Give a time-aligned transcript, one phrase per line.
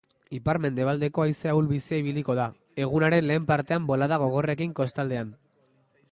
[0.35, 2.47] Ipar-mendebaldeko haize ahul-bizia ibiliko da,
[2.85, 5.31] egunaren lehen partean bolada gogorrekin kostaldean.